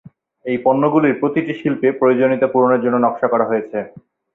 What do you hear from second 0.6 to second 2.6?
পণ্যগুলির প্রতিটি শিল্পে প্রয়োজনীয়তা